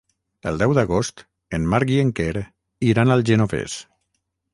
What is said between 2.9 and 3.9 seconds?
iran al Genovés.